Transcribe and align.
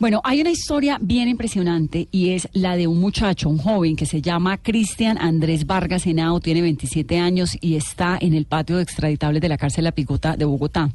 Bueno, 0.00 0.20
hay 0.24 0.40
una 0.40 0.50
historia 0.50 0.98
bien 1.00 1.28
impresionante 1.28 2.08
y 2.10 2.30
es 2.30 2.48
la 2.52 2.76
de 2.76 2.88
un 2.88 2.98
muchacho, 2.98 3.48
un 3.48 3.58
joven 3.58 3.94
que 3.94 4.06
se 4.06 4.20
llama 4.20 4.58
Cristian 4.58 5.18
Andrés 5.18 5.66
Vargas 5.66 6.04
Henao, 6.04 6.40
tiene 6.40 6.62
27 6.62 7.18
años 7.20 7.56
y 7.60 7.76
está 7.76 8.18
en 8.20 8.34
el 8.34 8.44
patio 8.44 8.76
de 8.76 8.82
extraditables 8.82 9.40
de 9.40 9.48
la 9.48 9.56
cárcel 9.56 9.84
La 9.84 9.92
Picota 9.92 10.36
de 10.36 10.44
Bogotá. 10.44 10.90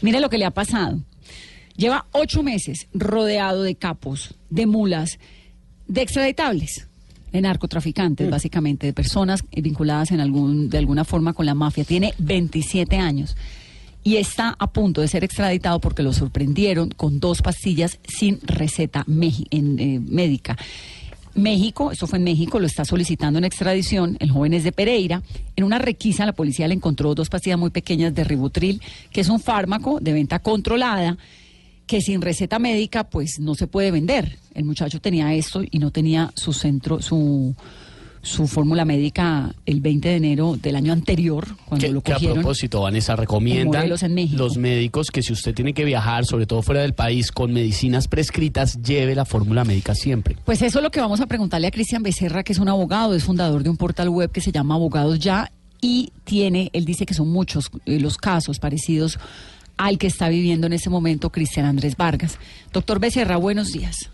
Mira 0.00 0.20
lo 0.20 0.30
que 0.30 0.38
le 0.38 0.46
ha 0.46 0.50
pasado. 0.50 1.00
Lleva 1.76 2.06
ocho 2.12 2.42
meses 2.42 2.88
rodeado 2.94 3.62
de 3.62 3.74
capos, 3.74 4.34
de 4.48 4.66
mulas, 4.66 5.18
de 5.86 6.00
extraditables, 6.00 6.88
de 7.30 7.42
narcotraficantes, 7.42 8.30
básicamente, 8.30 8.86
de 8.86 8.94
personas 8.94 9.44
vinculadas 9.52 10.12
en 10.12 10.20
algún, 10.20 10.70
de 10.70 10.78
alguna 10.78 11.04
forma 11.04 11.34
con 11.34 11.44
la 11.44 11.54
mafia. 11.54 11.84
Tiene 11.84 12.14
27 12.18 12.96
años 12.96 13.36
y 14.02 14.16
está 14.16 14.56
a 14.58 14.72
punto 14.72 15.00
de 15.00 15.08
ser 15.08 15.24
extraditado 15.24 15.80
porque 15.80 16.02
lo 16.02 16.12
sorprendieron 16.12 16.90
con 16.90 17.20
dos 17.20 17.42
pastillas 17.42 17.98
sin 18.06 18.40
receta 18.42 19.04
eh, 19.08 20.00
médica. 20.00 20.56
México, 21.34 21.92
eso 21.92 22.06
fue 22.06 22.18
en 22.18 22.24
México, 22.24 22.58
lo 22.58 22.66
está 22.66 22.84
solicitando 22.84 23.38
en 23.38 23.44
extradición, 23.44 24.16
el 24.20 24.30
joven 24.30 24.54
es 24.54 24.64
de 24.64 24.72
Pereira. 24.72 25.22
En 25.56 25.64
una 25.64 25.78
requisa 25.78 26.26
la 26.26 26.32
policía 26.32 26.68
le 26.68 26.74
encontró 26.74 27.14
dos 27.14 27.28
pastillas 27.28 27.58
muy 27.58 27.70
pequeñas 27.70 28.14
de 28.14 28.24
ribotril, 28.24 28.82
que 29.12 29.20
es 29.20 29.28
un 29.28 29.40
fármaco 29.40 30.00
de 30.00 30.12
venta 30.12 30.40
controlada 30.40 31.16
que 31.86 32.02
sin 32.02 32.20
receta 32.20 32.58
médica 32.58 33.04
pues 33.04 33.38
no 33.38 33.54
se 33.54 33.66
puede 33.66 33.90
vender. 33.90 34.38
El 34.54 34.64
muchacho 34.64 35.00
tenía 35.00 35.32
esto 35.34 35.62
y 35.68 35.78
no 35.78 35.90
tenía 35.90 36.30
su 36.34 36.52
centro, 36.52 37.00
su 37.00 37.54
su 38.22 38.46
fórmula 38.46 38.84
médica 38.84 39.54
el 39.66 39.80
20 39.80 40.08
de 40.08 40.16
enero 40.16 40.56
del 40.60 40.76
año 40.76 40.92
anterior, 40.92 41.46
cuando 41.66 41.88
lo 41.88 42.00
cogieron. 42.00 42.20
Que 42.20 42.28
a 42.28 42.42
propósito, 42.42 42.80
Vanessa, 42.82 43.16
recomiendan 43.16 43.88
los 44.32 44.56
médicos 44.56 45.10
que 45.10 45.22
si 45.22 45.32
usted 45.32 45.54
tiene 45.54 45.72
que 45.72 45.84
viajar, 45.84 46.24
sobre 46.24 46.46
todo 46.46 46.62
fuera 46.62 46.82
del 46.82 46.94
país, 46.94 47.32
con 47.32 47.52
medicinas 47.52 48.08
prescritas, 48.08 48.82
lleve 48.82 49.14
la 49.14 49.24
fórmula 49.24 49.64
médica 49.64 49.94
siempre. 49.94 50.36
Pues 50.44 50.62
eso 50.62 50.78
es 50.78 50.82
lo 50.82 50.90
que 50.90 51.00
vamos 51.00 51.20
a 51.20 51.26
preguntarle 51.26 51.66
a 51.66 51.70
Cristian 51.70 52.02
Becerra, 52.02 52.42
que 52.42 52.52
es 52.52 52.58
un 52.58 52.68
abogado, 52.68 53.14
es 53.14 53.24
fundador 53.24 53.62
de 53.62 53.70
un 53.70 53.76
portal 53.76 54.08
web 54.08 54.30
que 54.30 54.40
se 54.40 54.52
llama 54.52 54.74
Abogados 54.74 55.18
Ya, 55.18 55.50
y 55.80 56.12
tiene, 56.24 56.70
él 56.72 56.84
dice 56.84 57.06
que 57.06 57.14
son 57.14 57.28
muchos 57.28 57.70
eh, 57.86 58.00
los 58.00 58.16
casos 58.16 58.58
parecidos 58.58 59.18
al 59.76 59.96
que 59.96 60.08
está 60.08 60.28
viviendo 60.28 60.66
en 60.66 60.72
ese 60.72 60.90
momento 60.90 61.30
Cristian 61.30 61.66
Andrés 61.66 61.96
Vargas. 61.96 62.38
Doctor 62.72 62.98
Becerra, 62.98 63.36
buenos 63.36 63.72
días. 63.72 64.10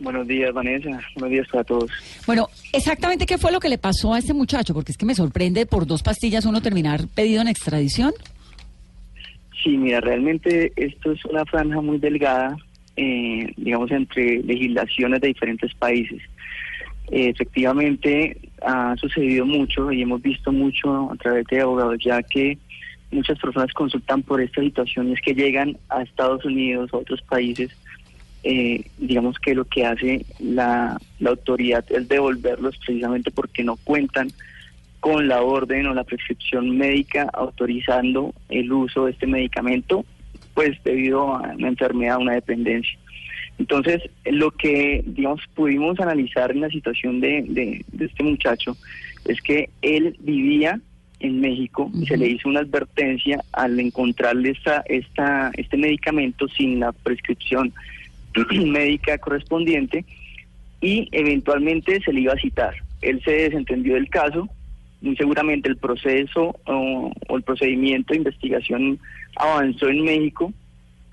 Buenos 0.00 0.28
días, 0.28 0.52
Vanessa. 0.54 1.00
Buenos 1.14 1.30
días 1.30 1.48
para 1.48 1.64
todos. 1.64 1.90
Bueno, 2.26 2.48
exactamente 2.72 3.26
qué 3.26 3.36
fue 3.36 3.50
lo 3.50 3.58
que 3.58 3.68
le 3.68 3.78
pasó 3.78 4.14
a 4.14 4.18
este 4.18 4.32
muchacho, 4.32 4.72
porque 4.72 4.92
es 4.92 4.98
que 4.98 5.06
me 5.06 5.14
sorprende 5.14 5.66
por 5.66 5.86
dos 5.86 6.02
pastillas 6.02 6.46
uno 6.46 6.60
terminar 6.60 7.00
pedido 7.14 7.42
en 7.42 7.48
extradición. 7.48 8.12
Sí, 9.62 9.76
mira, 9.76 10.00
realmente 10.00 10.72
esto 10.76 11.12
es 11.12 11.24
una 11.24 11.44
franja 11.44 11.80
muy 11.80 11.98
delgada, 11.98 12.56
eh, 12.96 13.52
digamos, 13.56 13.90
entre 13.90 14.42
legislaciones 14.44 15.20
de 15.20 15.28
diferentes 15.28 15.74
países. 15.74 16.22
Eh, 17.10 17.30
efectivamente, 17.30 18.36
ha 18.62 18.94
sucedido 18.96 19.46
mucho 19.46 19.90
y 19.90 20.02
hemos 20.02 20.22
visto 20.22 20.52
mucho 20.52 21.10
a 21.10 21.16
través 21.16 21.44
de 21.46 21.60
abogados, 21.60 21.98
ya 22.04 22.22
que 22.22 22.56
muchas 23.10 23.38
personas 23.38 23.72
consultan 23.72 24.22
por 24.22 24.40
esta 24.40 24.60
situación 24.62 25.08
y 25.08 25.14
es 25.14 25.20
que 25.22 25.34
llegan 25.34 25.76
a 25.88 26.02
Estados 26.02 26.44
Unidos, 26.44 26.90
a 26.92 26.98
otros 26.98 27.22
países, 27.22 27.70
eh, 28.44 28.84
digamos 28.98 29.38
que 29.38 29.54
lo 29.54 29.64
que 29.64 29.84
hace 29.84 30.24
la, 30.38 30.98
autoridad 31.24 31.84
es 31.90 32.08
devolverlos 32.08 32.76
precisamente 32.78 33.30
porque 33.30 33.64
no 33.64 33.76
cuentan 33.76 34.30
con 35.00 35.28
la 35.28 35.42
orden 35.42 35.86
o 35.86 35.94
la 35.94 36.04
prescripción 36.04 36.76
médica 36.76 37.28
autorizando 37.32 38.34
el 38.48 38.72
uso 38.72 39.06
de 39.06 39.12
este 39.12 39.26
medicamento, 39.26 40.04
pues 40.54 40.82
debido 40.84 41.34
a 41.34 41.54
una 41.54 41.68
enfermedad, 41.68 42.18
una 42.18 42.34
dependencia. 42.34 42.98
Entonces, 43.58 44.02
lo 44.24 44.52
que, 44.52 45.02
digamos, 45.04 45.40
pudimos 45.54 45.98
analizar 45.98 46.52
en 46.52 46.60
la 46.60 46.68
situación 46.68 47.20
de, 47.20 47.44
de, 47.48 47.84
este 48.04 48.22
muchacho 48.22 48.76
es 49.24 49.40
que 49.42 49.68
él 49.82 50.16
vivía 50.20 50.80
en 51.20 51.40
México 51.40 51.90
y 52.00 52.06
se 52.06 52.16
le 52.16 52.28
hizo 52.28 52.48
una 52.48 52.60
advertencia 52.60 53.42
al 53.52 53.78
encontrarle 53.80 54.50
esta, 54.50 54.84
esta, 54.86 55.50
este 55.56 55.76
medicamento 55.76 56.46
sin 56.48 56.78
la 56.78 56.92
prescripción 56.92 57.72
médica 58.66 59.18
correspondiente 59.18 60.04
y 60.80 61.08
eventualmente 61.12 62.00
se 62.00 62.12
le 62.12 62.20
iba 62.20 62.32
a 62.32 62.40
citar. 62.40 62.74
Él 63.00 63.20
se 63.24 63.32
desentendió 63.32 63.94
del 63.94 64.08
caso, 64.08 64.48
muy 65.00 65.16
seguramente 65.16 65.68
el 65.68 65.76
proceso 65.76 66.56
o, 66.66 67.12
el 67.28 67.42
procedimiento 67.42 68.12
de 68.12 68.18
investigación 68.18 68.98
avanzó 69.36 69.88
en 69.88 70.02
México 70.02 70.52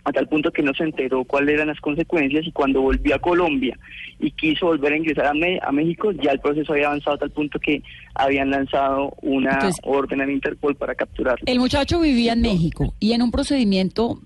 a 0.04 0.12
tal 0.12 0.28
punto 0.28 0.52
que 0.52 0.62
no 0.62 0.74
se 0.74 0.84
enteró 0.84 1.24
cuáles 1.24 1.56
eran 1.56 1.68
las 1.68 1.80
consecuencias 1.80 2.46
y 2.46 2.52
cuando 2.52 2.82
volvió 2.82 3.16
a 3.16 3.20
Colombia 3.20 3.78
y 4.20 4.30
quiso 4.32 4.68
volver 4.68 4.94
a 4.94 4.98
ingresar 4.98 5.26
a, 5.26 5.72
México, 5.72 6.12
ya 6.12 6.32
el 6.32 6.40
proceso 6.40 6.74
había 6.74 6.88
avanzado 6.88 7.16
a 7.16 7.20
tal 7.20 7.32
punto 7.32 7.60
que 7.60 7.82
habían 8.14 8.52
lanzado 8.52 9.14
una 9.22 9.60
orden 9.84 10.22
al 10.22 10.30
Interpol 10.30 10.76
para 10.76 10.94
capturarlo. 10.94 11.44
El 11.48 11.60
muchacho 11.60 12.00
vivía 12.00 12.34
en 12.34 12.42
México 12.42 12.94
y 13.00 13.14
en 13.14 13.24
un 13.24 13.32
procedimiento 13.32 14.20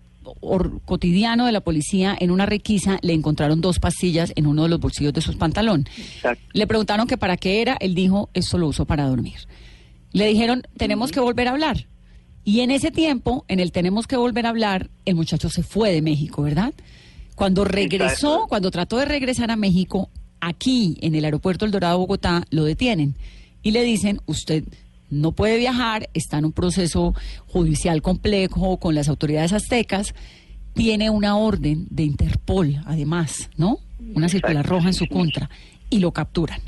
cotidiano 0.85 1.45
de 1.45 1.51
la 1.51 1.61
policía, 1.61 2.15
en 2.19 2.31
una 2.31 2.45
requisa 2.45 2.99
le 3.01 3.13
encontraron 3.13 3.61
dos 3.61 3.79
pastillas 3.79 4.31
en 4.35 4.47
uno 4.47 4.63
de 4.63 4.69
los 4.69 4.79
bolsillos 4.79 5.13
de 5.13 5.21
sus 5.21 5.35
pantalones. 5.35 5.87
Le 6.53 6.67
preguntaron 6.67 7.07
que 7.07 7.17
para 7.17 7.37
qué 7.37 7.61
era, 7.61 7.77
él 7.79 7.95
dijo, 7.95 8.29
esto 8.33 8.57
lo 8.57 8.67
uso 8.67 8.85
para 8.85 9.07
dormir. 9.07 9.39
Le 10.11 10.27
dijeron, 10.27 10.63
tenemos 10.77 11.11
que 11.11 11.19
volver 11.19 11.47
a 11.47 11.51
hablar. 11.51 11.87
Y 12.43 12.61
en 12.61 12.71
ese 12.71 12.91
tiempo, 12.91 13.45
en 13.47 13.59
el 13.59 13.71
tenemos 13.71 14.07
que 14.07 14.17
volver 14.17 14.45
a 14.45 14.49
hablar, 14.49 14.89
el 15.05 15.15
muchacho 15.15 15.49
se 15.49 15.63
fue 15.63 15.91
de 15.91 16.01
México, 16.01 16.41
¿verdad? 16.41 16.73
Cuando 17.35 17.63
regresó, 17.63 18.47
cuando 18.49 18.71
trató 18.71 18.97
de 18.97 19.05
regresar 19.05 19.51
a 19.51 19.55
México, 19.55 20.09
aquí 20.41 20.97
en 21.01 21.15
el 21.15 21.25
aeropuerto 21.25 21.65
El 21.65 21.71
Dorado, 21.71 21.99
Bogotá, 21.99 22.43
lo 22.49 22.63
detienen 22.63 23.15
y 23.61 23.71
le 23.71 23.83
dicen, 23.83 24.21
usted 24.25 24.63
no 25.09 25.31
puede 25.31 25.57
viajar, 25.57 26.09
está 26.13 26.37
en 26.37 26.45
un 26.45 26.51
proceso 26.51 27.13
judicial 27.47 28.01
complejo 28.01 28.77
con 28.77 28.95
las 28.95 29.09
autoridades 29.09 29.53
aztecas, 29.53 30.13
tiene 30.73 31.09
una 31.09 31.37
orden 31.37 31.87
de 31.89 32.03
Interpol, 32.03 32.77
además, 32.85 33.49
¿no? 33.57 33.79
Una 34.15 34.29
circular 34.29 34.65
roja 34.65 34.87
en 34.87 34.93
su 34.93 35.07
contra, 35.07 35.49
y 35.89 35.99
lo 35.99 36.11
capturan. 36.11 36.61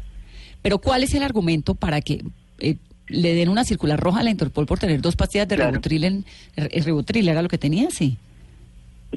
Pero 0.62 0.80
¿cuál 0.80 1.04
es 1.04 1.14
el 1.14 1.24
argumento 1.24 1.76
para 1.76 2.02
que 2.02 2.24
eh, 2.60 2.76
le 3.08 3.34
den 3.34 3.50
una 3.50 3.64
circular 3.64 4.00
roja 4.00 4.20
a 4.20 4.24
la 4.24 4.32
Interpol 4.32 4.66
por 4.66 4.80
tener 4.80 5.02
dos 5.02 5.16
pastillas 5.16 5.48
de 5.48 5.58
ribotril, 5.58 6.04
en, 6.04 6.26
el 6.56 6.84
ribotril 6.84 7.30
era 7.30 7.42
lo 7.42 7.48
que 7.48 7.58
tenía, 7.58 7.90
sí? 7.90 8.18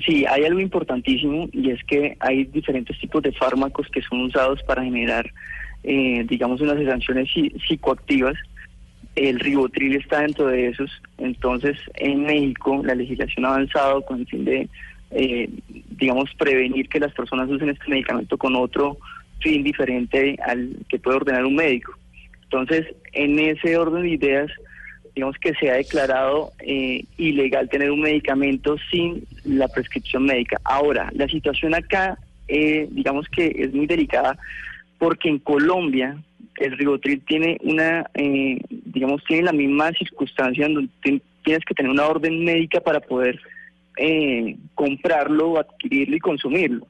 Sí, 0.04 0.24
hay 0.26 0.44
algo 0.44 0.58
importantísimo 0.58 1.48
y 1.52 1.70
es 1.70 1.82
que 1.84 2.16
hay 2.18 2.44
diferentes 2.44 2.98
tipos 2.98 3.22
de 3.22 3.32
fármacos 3.32 3.86
que 3.88 4.02
son 4.02 4.22
usados 4.22 4.60
para 4.64 4.82
generar, 4.82 5.30
eh, 5.84 6.24
digamos, 6.28 6.60
unas 6.60 6.84
sanciones 6.84 7.28
psicoactivas 7.66 8.34
el 9.16 9.40
ribotril 9.40 9.96
está 9.96 10.20
dentro 10.20 10.46
de 10.48 10.68
esos. 10.68 10.90
Entonces, 11.18 11.78
en 11.94 12.24
México, 12.24 12.82
la 12.84 12.94
legislación 12.94 13.44
ha 13.44 13.50
avanzado 13.50 14.02
con 14.02 14.20
el 14.20 14.26
fin 14.26 14.44
de, 14.44 14.68
eh, 15.10 15.48
digamos, 15.90 16.32
prevenir 16.34 16.88
que 16.88 17.00
las 17.00 17.12
personas 17.12 17.48
usen 17.48 17.70
este 17.70 17.88
medicamento 17.88 18.36
con 18.36 18.56
otro 18.56 18.98
fin 19.40 19.62
diferente 19.62 20.36
al 20.44 20.76
que 20.88 20.98
puede 20.98 21.18
ordenar 21.18 21.44
un 21.44 21.54
médico. 21.54 21.96
Entonces, 22.44 22.86
en 23.12 23.38
ese 23.38 23.76
orden 23.76 24.02
de 24.02 24.10
ideas, 24.10 24.50
digamos 25.14 25.36
que 25.38 25.54
se 25.54 25.70
ha 25.70 25.74
declarado 25.74 26.52
eh, 26.60 27.04
ilegal 27.16 27.68
tener 27.68 27.90
un 27.90 28.00
medicamento 28.00 28.76
sin 28.90 29.24
la 29.44 29.68
prescripción 29.68 30.24
médica. 30.24 30.60
Ahora, 30.64 31.10
la 31.14 31.28
situación 31.28 31.74
acá, 31.74 32.18
eh, 32.48 32.88
digamos 32.90 33.28
que 33.28 33.54
es 33.56 33.72
muy 33.72 33.86
delicada 33.86 34.36
porque 34.98 35.28
en 35.28 35.38
Colombia 35.38 36.16
el 36.56 36.76
ribotril 36.78 37.20
tiene 37.26 37.58
una, 37.62 38.06
eh, 38.14 38.60
digamos, 38.94 39.22
tiene 39.24 39.44
la 39.44 39.52
misma 39.52 39.90
circunstancia 39.92 40.68
donde 40.68 40.88
tienes 41.42 41.64
que 41.64 41.74
tener 41.74 41.90
una 41.90 42.06
orden 42.06 42.44
médica 42.44 42.80
para 42.80 43.00
poder 43.00 43.38
eh, 43.96 44.56
comprarlo, 44.74 45.58
adquirirlo 45.58 46.16
y 46.16 46.20
consumirlo. 46.20 46.86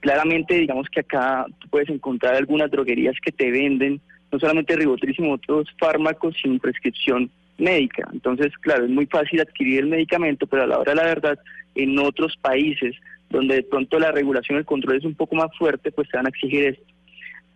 Claramente, 0.00 0.58
digamos 0.58 0.88
que 0.90 1.00
acá 1.00 1.46
tú 1.58 1.68
puedes 1.68 1.88
encontrar 1.88 2.34
algunas 2.34 2.70
droguerías 2.70 3.16
que 3.22 3.32
te 3.32 3.50
venden 3.50 4.00
no 4.30 4.38
solamente 4.38 4.76
ribotril, 4.76 5.14
sino 5.14 5.32
otros 5.32 5.68
fármacos 5.78 6.36
sin 6.42 6.58
prescripción 6.58 7.30
médica. 7.56 8.08
Entonces, 8.12 8.52
claro, 8.60 8.84
es 8.84 8.90
muy 8.90 9.06
fácil 9.06 9.40
adquirir 9.40 9.80
el 9.80 9.86
medicamento, 9.86 10.46
pero 10.46 10.64
a 10.64 10.66
la 10.66 10.78
hora 10.78 10.92
de 10.92 10.96
la 10.96 11.04
verdad, 11.04 11.38
en 11.74 11.98
otros 11.98 12.36
países 12.36 12.96
donde 13.30 13.56
de 13.56 13.62
pronto 13.62 13.98
la 13.98 14.12
regulación, 14.12 14.58
el 14.58 14.64
control 14.64 14.96
es 14.96 15.04
un 15.04 15.14
poco 15.14 15.36
más 15.36 15.56
fuerte, 15.56 15.90
pues 15.90 16.08
te 16.08 16.16
van 16.16 16.26
a 16.26 16.30
exigir 16.30 16.64
esto. 16.64 16.93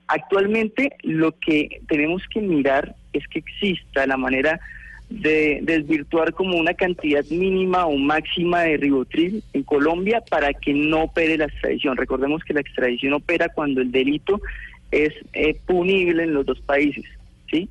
Actualmente 0.09 0.97
lo 1.03 1.33
que 1.39 1.81
tenemos 1.87 2.23
que 2.33 2.41
mirar 2.41 2.97
es 3.13 3.27
que 3.29 3.41
exista 3.41 4.07
la 4.07 4.17
manera 4.17 4.59
de 5.11 5.61
desvirtuar 5.63 6.35
como 6.35 6.59
una 6.59 6.75
cantidad 6.75 7.25
mínima 7.31 7.87
o 7.87 7.97
máxima 7.97 8.63
de 8.63 8.77
ribotril 8.77 9.43
en 9.53 9.63
Colombia 9.63 10.23
para 10.29 10.53
que 10.53 10.73
no 10.75 11.05
opere 11.05 11.39
la 11.39 11.47
extradición. 11.47 11.97
Recordemos 11.97 12.43
que 12.45 12.55
la 12.55 12.61
extradición 12.61 13.15
opera 13.15 13.49
cuando 13.49 13.81
el 13.81 13.91
delito 13.91 14.41
es 14.91 15.13
eh, 15.33 15.59
punible 15.67 16.25
en 16.25 16.35
los 16.35 16.47
dos 16.47 16.61
países, 16.61 17.05
¿sí? 17.51 17.69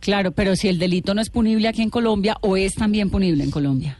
Claro, 0.00 0.32
pero 0.32 0.56
si 0.56 0.68
el 0.68 0.78
delito 0.78 1.14
no 1.14 1.20
es 1.20 1.30
punible 1.30 1.68
aquí 1.68 1.82
en 1.82 1.90
Colombia 1.90 2.36
o 2.40 2.56
es 2.56 2.74
también 2.74 3.10
punible 3.10 3.44
en 3.44 3.50
Colombia. 3.50 3.98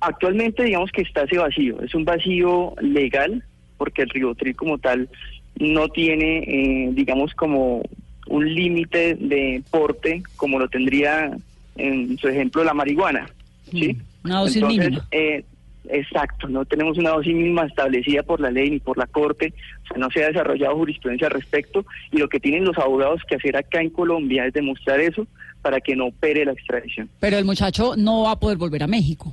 Actualmente 0.00 0.64
digamos 0.64 0.90
que 0.90 1.02
está 1.02 1.22
ese 1.22 1.38
vacío, 1.38 1.80
es 1.82 1.94
un 1.94 2.04
vacío 2.04 2.74
legal 2.80 3.44
porque 3.76 4.02
el 4.02 4.10
ribotril 4.10 4.56
como 4.56 4.78
tal 4.78 5.08
no 5.58 5.88
tiene, 5.88 6.38
eh, 6.38 6.90
digamos, 6.92 7.34
como 7.34 7.82
un 8.28 8.54
límite 8.54 9.14
de 9.14 9.62
porte 9.70 10.22
como 10.36 10.58
lo 10.58 10.68
tendría 10.68 11.36
en 11.76 12.18
su 12.18 12.28
ejemplo 12.28 12.64
la 12.64 12.74
marihuana, 12.74 13.28
¿sí? 13.70 13.96
Una 14.24 14.40
dosis 14.40 14.62
mínima. 14.62 15.06
Eh, 15.10 15.44
exacto, 15.88 16.48
no 16.48 16.64
tenemos 16.64 16.98
una 16.98 17.10
dosis 17.10 17.34
mínima 17.34 17.64
establecida 17.64 18.22
por 18.22 18.40
la 18.40 18.50
ley 18.50 18.70
ni 18.70 18.78
por 18.78 18.96
la 18.96 19.06
corte, 19.06 19.52
o 19.84 19.86
sea, 19.88 19.96
no 19.98 20.10
se 20.10 20.24
ha 20.24 20.28
desarrollado 20.28 20.76
jurisprudencia 20.76 21.26
al 21.26 21.34
respecto 21.34 21.84
y 22.10 22.18
lo 22.18 22.28
que 22.28 22.40
tienen 22.40 22.64
los 22.64 22.78
abogados 22.78 23.20
que 23.28 23.36
hacer 23.36 23.56
acá 23.56 23.80
en 23.80 23.90
Colombia 23.90 24.46
es 24.46 24.52
demostrar 24.52 25.00
eso 25.00 25.26
para 25.60 25.80
que 25.80 25.96
no 25.96 26.06
opere 26.06 26.44
la 26.44 26.52
extradición. 26.52 27.08
Pero 27.20 27.38
el 27.38 27.44
muchacho 27.44 27.94
no 27.96 28.22
va 28.22 28.32
a 28.32 28.40
poder 28.40 28.58
volver 28.58 28.82
a 28.82 28.86
México. 28.86 29.32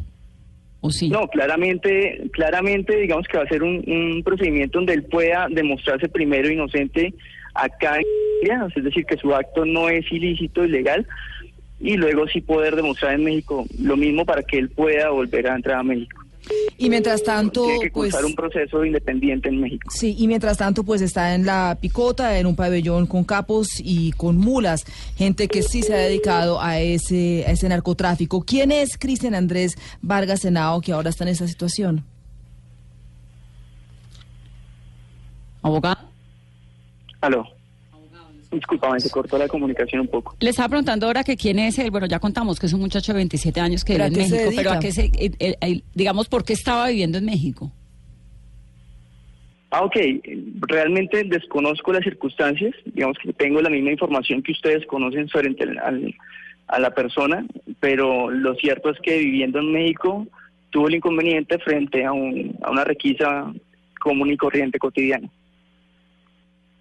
No, 1.09 1.27
claramente, 1.27 2.29
claramente 2.31 2.95
digamos 2.97 3.27
que 3.27 3.37
va 3.37 3.43
a 3.43 3.47
ser 3.47 3.63
un, 3.63 4.21
procedimiento 4.23 4.77
donde 4.77 4.93
él 4.93 5.03
pueda 5.03 5.47
demostrarse 5.49 6.07
primero 6.07 6.49
inocente 6.49 7.13
acá 7.53 7.97
en 7.97 8.03
es 8.75 8.83
decir, 8.83 9.05
que 9.05 9.17
su 9.17 9.35
acto 9.35 9.65
no 9.65 9.89
es 9.89 10.09
ilícito, 10.11 10.63
ilegal, 10.63 11.05
y 11.81 11.97
luego 11.97 12.25
sí 12.27 12.39
poder 12.39 12.75
demostrar 12.75 13.13
en 13.13 13.25
México 13.25 13.65
lo 13.81 13.97
mismo 13.97 14.25
para 14.25 14.43
que 14.43 14.57
él 14.57 14.69
pueda 14.69 15.09
volver 15.09 15.47
a 15.47 15.55
entrar 15.55 15.79
a 15.79 15.83
México. 15.83 16.18
Y 16.81 16.89
mientras 16.89 17.23
tanto, 17.23 17.65
Tiene 17.65 17.79
que 17.81 17.91
pues, 17.91 18.13
un 18.23 18.33
proceso 18.33 18.85
independiente 18.85 19.49
en 19.49 19.59
México. 19.59 19.91
Sí, 19.93 20.15
y 20.17 20.27
mientras 20.27 20.57
tanto, 20.57 20.85
pues 20.85 21.01
está 21.01 21.35
en 21.35 21.45
la 21.45 21.77
picota, 21.79 22.39
en 22.39 22.47
un 22.47 22.55
pabellón 22.55 23.05
con 23.05 23.25
capos 23.25 23.81
y 23.83 24.13
con 24.13 24.37
mulas, 24.37 24.85
gente 25.17 25.49
que 25.49 25.61
sí 25.61 25.83
se 25.83 25.93
ha 25.93 25.97
dedicado 25.97 26.61
a 26.61 26.79
ese, 26.79 27.43
a 27.45 27.51
ese 27.51 27.67
narcotráfico. 27.67 28.43
¿Quién 28.43 28.71
es 28.71 28.97
Cristian 28.97 29.35
Andrés 29.35 29.77
Vargas 30.01 30.39
Senao 30.39 30.79
que 30.79 30.93
ahora 30.93 31.09
está 31.09 31.25
en 31.25 31.31
esa 31.31 31.49
situación? 31.49 32.05
¿Abogado? 35.61 35.99
Aló. 37.19 37.58
Disculpame, 38.51 38.99
se 38.99 39.09
cortó 39.11 39.37
la 39.37 39.47
comunicación 39.47 40.01
un 40.01 40.07
poco. 40.07 40.35
Le 40.39 40.49
estaba 40.49 40.69
preguntando 40.69 41.05
ahora 41.05 41.23
que 41.23 41.37
quién 41.37 41.59
es 41.59 41.77
él. 41.77 41.91
Bueno, 41.91 42.07
ya 42.07 42.19
contamos 42.19 42.59
que 42.59 42.65
es 42.65 42.73
un 42.73 42.81
muchacho 42.81 43.13
de 43.13 43.17
27 43.17 43.59
años 43.59 43.85
que 43.85 43.93
vive 43.93 44.07
en 44.07 44.13
México, 44.13 44.51
pero 44.55 44.71
a 44.71 44.79
qué 44.79 44.91
se, 44.91 45.05
eh, 45.05 45.31
eh, 45.39 45.81
digamos, 45.93 46.27
¿por 46.27 46.43
qué 46.43 46.53
estaba 46.53 46.87
viviendo 46.87 47.19
en 47.19 47.25
México? 47.25 47.71
Ah, 49.71 49.83
ok. 49.83 49.97
Realmente 50.61 51.23
desconozco 51.25 51.93
las 51.93 52.03
circunstancias. 52.03 52.73
Digamos 52.85 53.17
que 53.21 53.33
tengo 53.33 53.61
la 53.61 53.69
misma 53.69 53.91
información 53.91 54.41
que 54.41 54.51
ustedes 54.51 54.85
conocen 54.87 55.27
sobre 55.27 55.55
a 56.67 56.79
la 56.79 56.93
persona, 56.93 57.45
pero 57.79 58.29
lo 58.29 58.55
cierto 58.55 58.89
es 58.89 58.99
que 59.01 59.17
viviendo 59.17 59.59
en 59.59 59.71
México 59.71 60.27
tuvo 60.69 60.87
el 60.87 60.95
inconveniente 60.95 61.57
frente 61.59 62.05
a, 62.05 62.11
un, 62.11 62.55
a 62.61 62.71
una 62.71 62.83
requisa 62.83 63.51
común 63.99 64.31
y 64.31 64.37
corriente 64.37 64.79
cotidiana. 64.79 65.29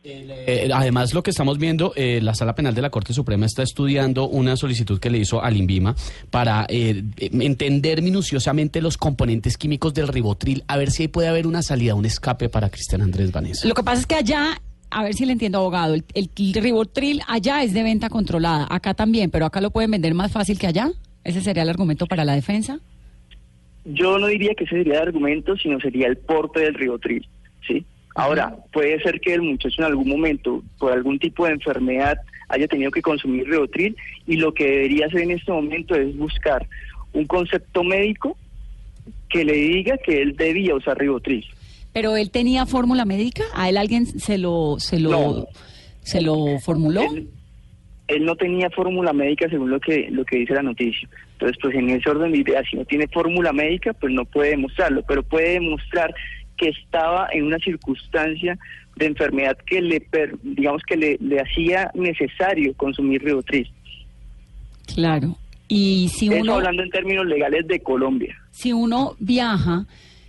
Eh, 0.05 0.71
además, 0.73 1.13
lo 1.13 1.23
que 1.23 1.31
estamos 1.31 1.59
viendo, 1.59 1.93
eh, 1.97 2.21
la 2.23 2.35
Sala 2.35 2.55
Penal 2.55 2.75
de 2.75 2.81
la 2.83 2.91
Corte 2.91 3.13
Suprema 3.13 3.47
está 3.47 3.63
estudiando 3.63 4.29
una 4.29 4.57
solicitud 4.57 4.99
que 5.01 5.11
le 5.11 5.19
hizo 5.19 5.43
al 5.43 5.57
INVIMA 5.57 5.97
para 6.31 6.67
eh, 6.69 7.03
entender 7.19 8.01
minuciosamente 8.01 8.81
los 8.81 8.97
componentes 8.97 9.59
químicos 9.59 9.93
del 9.95 10.09
ribotril, 10.09 10.65
a 10.69 10.77
ver 10.77 10.91
si 10.91 11.03
ahí 11.03 11.09
puede 11.09 11.29
haber 11.29 11.47
una 11.47 11.63
salida, 11.63 11.95
un 11.95 12.05
escape 12.07 12.49
para 12.49 12.71
Cristian 12.71 13.03
Andrés 13.03 13.33
Vanessa. 13.33 13.67
Lo 13.67 13.75
que 13.75 13.83
pasa 13.83 14.01
es 14.01 14.07
que 14.07 14.15
allá, 14.15 14.61
a 14.91 15.03
ver 15.03 15.15
si 15.15 15.27
le 15.27 15.33
entiendo, 15.33 15.59
abogado, 15.59 15.95
el, 15.95 16.05
el 16.15 16.31
ribotril 16.55 17.21
allá 17.27 17.63
es 17.63 17.75
de 17.75 17.83
venta 17.83 18.09
controlada, 18.09 18.67
acá 18.71 18.95
también, 18.95 19.31
pero 19.31 19.47
acá 19.47 19.61
lo 19.61 19.71
pueden 19.71 19.91
vender 19.91 20.15
más 20.15 20.33
fácil 20.33 20.59
que 20.59 20.69
allá. 20.69 20.91
¿Ese 21.25 21.43
sería 21.43 21.65
el 21.65 21.69
argumento 21.69 22.07
para 22.07 22.25
la 22.25 22.35
defensa? 22.35 22.79
Yo 23.85 24.19
no 24.19 24.29
diría 24.29 24.55
que 24.55 24.65
ese 24.65 24.77
sería 24.77 24.95
el 24.95 25.09
argumento, 25.09 25.57
sino 25.57 25.81
sería 25.81 26.07
el 26.07 26.17
porte 26.17 26.61
del 26.61 26.75
ribotril, 26.75 27.29
¿sí? 27.67 27.85
Ahora, 28.19 28.53
puede 28.73 29.01
ser 29.01 29.21
que 29.21 29.35
el 29.35 29.43
muchacho 29.43 29.77
en 29.79 29.85
algún 29.85 30.09
momento, 30.09 30.61
por 30.77 30.91
algún 30.91 31.21
tipo 31.21 31.47
de 31.47 31.53
enfermedad, 31.53 32.19
haya 32.49 32.67
tenido 32.67 32.91
que 32.91 33.01
consumir 33.01 33.47
Ribotril 33.47 33.97
y 34.27 34.39
lo 34.39 34.53
que 34.53 34.65
debería 34.65 35.07
hacer 35.07 35.21
en 35.21 35.31
este 35.31 35.53
momento 35.53 35.95
es 35.95 36.17
buscar 36.17 36.67
un 37.13 37.27
concepto 37.27 37.85
médico 37.85 38.37
que 39.29 39.45
le 39.45 39.53
diga 39.53 39.97
que 39.99 40.21
él 40.21 40.35
debía 40.35 40.75
usar 40.75 40.99
Ribotril. 40.99 41.47
Pero 41.93 42.17
él 42.17 42.33
tenía 42.33 42.67
fórmula 42.67 43.05
médica, 43.05 43.45
a 43.55 43.69
él 43.69 43.77
alguien 43.77 44.05
se 44.05 44.37
lo 44.37 44.81
se 44.81 44.99
lo 44.99 45.47
se 46.01 46.21
lo 46.21 46.59
formuló. 46.59 47.03
Él, 48.09 48.25
no 48.25 48.35
tenía 48.35 48.69
fórmula 48.71 49.13
médica 49.13 49.49
según 49.49 49.71
lo 49.71 49.79
que 49.79 50.09
lo 50.11 50.25
que 50.25 50.39
dice 50.39 50.55
la 50.55 50.63
noticia. 50.65 51.09
Entonces, 51.35 51.57
pues 51.63 51.73
en 51.77 51.91
ese 51.91 52.11
orden 52.11 52.33
de 52.33 52.39
ideas, 52.39 52.65
si 52.69 52.77
no 52.77 52.85
tiene 52.85 53.07
fórmula 53.07 53.53
médica, 53.53 53.93
pues 53.93 54.13
no 54.13 54.25
puede 54.25 54.51
demostrarlo, 54.51 55.05
pero 55.07 55.23
puede 55.23 55.53
demostrar 55.53 56.13
que 56.59 56.69
estaba 56.69 57.29
en 57.33 57.45
una 57.45 57.59
circunstancia 57.59 58.59
de 58.97 59.07
enfermedad 59.07 59.57
que 59.67 59.81
le, 59.81 60.03
digamos 60.43 60.83
que 60.87 60.97
le, 60.97 61.41
hacía 61.41 61.91
necesario 61.95 62.75
consumir 62.75 63.23
ribotril. 63.23 63.71
Claro. 64.95 65.37
Y 65.69 66.09
si 66.09 66.29
uno 66.29 66.55
hablando 66.55 66.83
en 66.83 66.91
términos 66.91 67.27
legales 67.27 67.67
de 67.67 67.81
Colombia. 67.81 68.37
Si 68.51 68.73
uno 68.73 69.15
viaja 69.19 69.87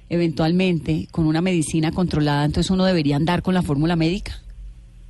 eventualmente 0.10 1.08
con 1.12 1.26
una 1.26 1.42
medicina 1.42 1.92
controlada, 1.92 2.46
entonces 2.46 2.70
uno 2.70 2.86
debería 2.86 3.16
andar 3.16 3.42
con 3.42 3.54
la 3.54 3.62
fórmula 3.62 3.96
médica 3.96 4.34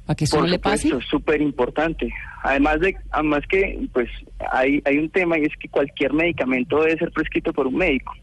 para 0.06 0.16
que 0.16 0.26
eso 0.26 0.40
no 0.40 0.48
le 0.48 0.60
pase. 0.60 0.90
Es 0.90 1.06
súper 1.10 1.42
importante. 1.42 2.10
Además 2.44 2.80
de, 2.80 2.96
además 3.12 3.42
que, 3.50 3.88
pues, 3.92 4.10
hay 4.52 4.82
hay 4.86 4.98
un 4.98 5.10
tema 5.10 5.38
y 5.38 5.44
es 5.44 5.54
que 5.60 5.68
cualquier 5.68 6.14
medicamento 6.14 6.82
debe 6.82 6.98
ser 6.98 7.12
prescrito 7.12 7.52
por 7.52 7.68
un 7.68 7.76
médico. 7.76 8.14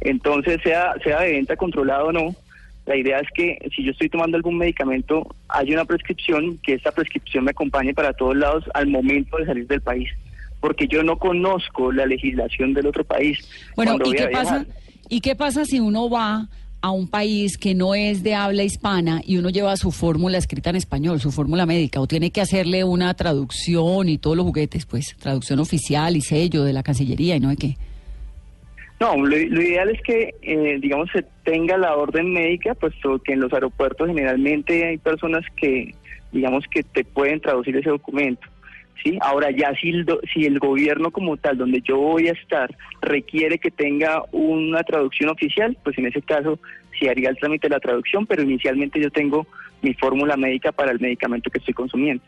Entonces, 0.00 0.60
sea, 0.62 0.94
sea 1.02 1.20
de 1.20 1.32
venta 1.32 1.56
controlada 1.56 2.04
o 2.04 2.12
no, 2.12 2.34
la 2.86 2.96
idea 2.96 3.18
es 3.18 3.28
que 3.34 3.58
si 3.74 3.84
yo 3.84 3.90
estoy 3.90 4.08
tomando 4.08 4.36
algún 4.36 4.58
medicamento, 4.58 5.26
hay 5.48 5.72
una 5.72 5.84
prescripción, 5.84 6.58
que 6.58 6.74
esta 6.74 6.92
prescripción 6.92 7.44
me 7.44 7.50
acompañe 7.50 7.92
para 7.92 8.12
todos 8.12 8.36
lados 8.36 8.64
al 8.74 8.86
momento 8.86 9.36
de 9.38 9.46
salir 9.46 9.66
del 9.66 9.80
país, 9.80 10.08
porque 10.60 10.86
yo 10.86 11.02
no 11.02 11.18
conozco 11.18 11.90
la 11.90 12.06
legislación 12.06 12.74
del 12.74 12.86
otro 12.86 13.04
país. 13.04 13.38
Bueno, 13.74 13.96
¿y 14.04 14.12
qué, 14.12 14.28
pasa, 14.28 14.66
¿y 15.08 15.20
qué 15.20 15.34
pasa 15.34 15.64
si 15.64 15.80
uno 15.80 16.08
va 16.08 16.48
a 16.80 16.90
un 16.92 17.08
país 17.08 17.58
que 17.58 17.74
no 17.74 17.96
es 17.96 18.22
de 18.22 18.36
habla 18.36 18.62
hispana 18.62 19.20
y 19.26 19.38
uno 19.38 19.50
lleva 19.50 19.76
su 19.76 19.90
fórmula 19.90 20.38
escrita 20.38 20.70
en 20.70 20.76
español, 20.76 21.20
su 21.20 21.32
fórmula 21.32 21.66
médica, 21.66 22.00
o 22.00 22.06
tiene 22.06 22.30
que 22.30 22.40
hacerle 22.40 22.84
una 22.84 23.12
traducción 23.14 24.08
y 24.08 24.18
todos 24.18 24.36
los 24.36 24.46
juguetes, 24.46 24.86
pues, 24.86 25.16
traducción 25.18 25.58
oficial 25.58 26.14
y 26.14 26.20
sello 26.20 26.62
de 26.62 26.72
la 26.72 26.84
Cancillería 26.84 27.34
y 27.34 27.40
no 27.40 27.48
de 27.48 27.56
qué? 27.56 27.76
No, 28.98 29.14
lo, 29.16 29.36
ideal 29.36 29.90
es 29.90 30.00
que, 30.02 30.34
eh, 30.40 30.78
digamos, 30.80 31.10
se 31.12 31.22
tenga 31.44 31.76
la 31.76 31.94
orden 31.96 32.32
médica, 32.32 32.74
puesto 32.74 33.18
que 33.18 33.34
en 33.34 33.40
los 33.40 33.52
aeropuertos 33.52 34.08
generalmente 34.08 34.86
hay 34.86 34.96
personas 34.96 35.44
que, 35.56 35.94
digamos, 36.32 36.64
que 36.70 36.82
te 36.82 37.04
pueden 37.04 37.40
traducir 37.40 37.76
ese 37.76 37.90
documento. 37.90 38.46
¿sí? 39.04 39.18
Ahora 39.20 39.50
ya 39.50 39.74
si 39.78 39.90
el, 39.90 40.06
si 40.32 40.46
el 40.46 40.58
gobierno 40.58 41.10
como 41.10 41.36
tal, 41.36 41.58
donde 41.58 41.82
yo 41.82 41.98
voy 41.98 42.28
a 42.28 42.32
estar, 42.32 42.74
requiere 43.02 43.58
que 43.58 43.70
tenga 43.70 44.22
una 44.32 44.82
traducción 44.82 45.28
oficial, 45.28 45.76
pues 45.84 45.98
en 45.98 46.06
ese 46.06 46.22
caso 46.22 46.58
sí 46.98 47.06
haría 47.06 47.28
el 47.28 47.36
trámite 47.36 47.68
de 47.68 47.74
la 47.74 47.80
traducción, 47.80 48.24
pero 48.24 48.42
inicialmente 48.42 48.98
yo 48.98 49.10
tengo 49.10 49.46
mi 49.82 49.92
fórmula 49.92 50.38
médica 50.38 50.72
para 50.72 50.92
el 50.92 51.00
medicamento 51.00 51.50
que 51.50 51.58
estoy 51.58 51.74
consumiendo. 51.74 52.24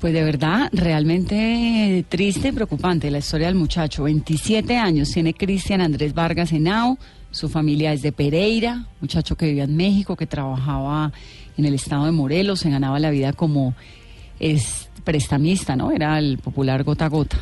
Pues 0.00 0.12
de 0.12 0.22
verdad, 0.22 0.68
realmente 0.72 2.04
triste 2.08 2.48
y 2.48 2.52
preocupante 2.52 3.10
la 3.10 3.18
historia 3.18 3.46
del 3.46 3.56
muchacho. 3.56 4.04
27 4.04 4.76
años 4.76 5.10
tiene 5.10 5.32
Cristian 5.32 5.80
Andrés 5.80 6.12
Vargas 6.12 6.52
Henao, 6.52 6.98
su 7.30 7.48
familia 7.48 7.92
es 7.92 8.02
de 8.02 8.12
Pereira, 8.12 8.86
muchacho 9.00 9.36
que 9.36 9.46
vivía 9.46 9.64
en 9.64 9.76
México, 9.76 10.16
que 10.16 10.26
trabajaba 10.26 11.12
en 11.56 11.64
el 11.64 11.74
estado 11.74 12.04
de 12.04 12.12
Morelos, 12.12 12.60
se 12.60 12.70
ganaba 12.70 12.98
la 12.98 13.10
vida 13.10 13.32
como 13.32 13.74
es 14.38 14.90
prestamista, 15.04 15.76
¿no? 15.76 15.92
Era 15.92 16.18
el 16.18 16.38
popular 16.38 16.82
gota 16.82 17.06
a 17.06 17.08
gota. 17.08 17.38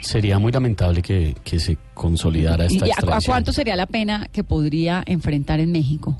sería 0.00 0.38
muy 0.38 0.52
lamentable 0.52 1.00
que, 1.00 1.34
se 1.58 1.78
consolidara 1.94 2.66
esta 2.66 2.86
¿Y 2.86 2.90
a, 2.90 3.18
cuánto 3.24 3.52
sería 3.52 3.76
la 3.76 3.86
pena 3.86 4.28
que 4.32 4.44
podría 4.44 5.02
enfrentar 5.06 5.60
en 5.60 5.72
México? 5.72 6.18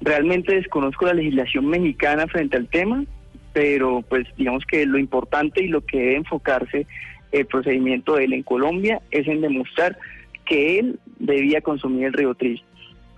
Realmente 0.00 0.54
desconozco 0.54 1.06
la 1.06 1.14
legislación 1.14 1.66
mexicana 1.66 2.26
frente 2.26 2.56
al 2.56 2.68
tema 2.68 3.04
pero 3.52 4.02
pues 4.08 4.26
digamos 4.36 4.64
que 4.64 4.86
lo 4.86 4.98
importante 4.98 5.62
y 5.62 5.68
lo 5.68 5.82
que 5.82 5.98
debe 5.98 6.16
enfocarse 6.16 6.86
el 7.32 7.46
procedimiento 7.46 8.16
de 8.16 8.24
él 8.24 8.32
en 8.34 8.42
Colombia 8.42 9.00
es 9.10 9.26
en 9.26 9.40
demostrar 9.40 9.98
que 10.44 10.78
él 10.78 10.98
debía 11.18 11.60
consumir 11.60 12.06
el 12.06 12.12
ribotril 12.12 12.62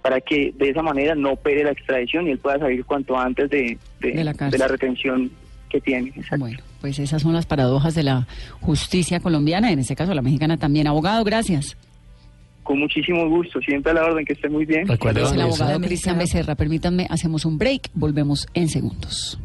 para 0.03 0.21
que 0.21 0.53
de 0.59 0.69
esa 0.69 0.83
manera 0.83 1.15
no 1.15 1.33
opere 1.33 1.65
la 1.65 1.71
extradición 1.71 2.27
y 2.29 2.33
él 2.33 2.39
pueda 2.39 2.59
salir 2.59 2.85
cuanto 2.85 3.19
antes 3.19 3.49
de, 3.49 3.79
de, 4.01 4.23
la, 4.23 4.69
retención 4.69 5.31
que 5.71 5.81
tiene. 5.81 6.13
Bueno, 6.39 6.59
pues 6.83 6.99
esas 6.99 7.23
son 7.23 7.33
las 7.33 7.47
paradojas 7.47 7.95
de 7.95 8.03
la 8.03 8.27
justicia 8.61 9.21
colombiana, 9.21 9.73
en 9.73 9.79
este 9.79 9.97
caso 9.97 10.13
la 10.13 10.21
mexicana 10.21 10.59
también. 10.59 10.87
Abogado, 10.87 11.25
gracias. 11.25 11.79
Con 12.63 12.81
muchísimo 12.81 13.27
gusto, 13.31 13.61
siempre 13.61 13.93
a 13.93 13.95
la 13.95 14.05
orden, 14.05 14.27
que 14.27 14.35
esté 14.35 14.51
muy 14.51 14.67
bien. 14.67 14.87
Recuerda 14.87 15.33
el 15.33 15.41
abogado 15.41 15.81
Cristian 15.81 16.19
Becerra. 16.19 16.55
Permítanme, 16.55 17.07
hacemos 17.09 17.47
un 17.47 17.57
break, 17.57 17.89
volvemos 17.95 18.47
en 18.53 18.69
segundos. 18.69 19.39